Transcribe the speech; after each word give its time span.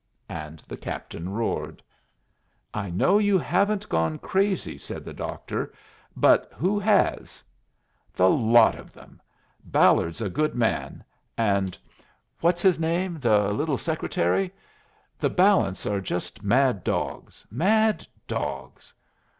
And 0.29 0.61
the 0.67 0.77
captain 0.77 1.29
roared. 1.29 1.83
"I 2.73 2.89
know 2.89 3.19
you 3.19 3.37
haven't 3.37 3.87
gone 3.87 4.17
crazy," 4.17 4.75
said 4.75 5.05
the 5.05 5.13
doctor, 5.13 5.73
"but 6.17 6.51
who 6.55 6.79
has?" 6.79 7.43
"The 8.11 8.27
lot 8.27 8.73
of 8.73 8.93
them. 8.93 9.21
Ballard's 9.63 10.19
a 10.19 10.27
good 10.27 10.55
man, 10.55 11.03
and 11.37 11.77
what's 12.39 12.63
his 12.63 12.79
name? 12.79 13.19
the 13.19 13.51
little 13.53 13.77
Secretary. 13.77 14.51
The 15.19 15.29
balance 15.29 15.85
are 15.85 16.01
just 16.01 16.41
mad 16.41 16.83
dogs 16.83 17.45
mad 17.51 18.07
dogs. 18.27 18.95